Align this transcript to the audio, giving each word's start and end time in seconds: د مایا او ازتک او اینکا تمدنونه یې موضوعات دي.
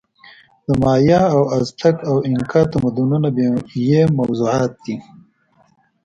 د 0.65 0.67
مایا 0.83 1.21
او 1.35 1.41
ازتک 1.57 1.97
او 2.09 2.15
اینکا 2.27 2.61
تمدنونه 2.73 3.29
یې 3.89 4.01
موضوعات 4.19 4.71
دي. 4.85 4.95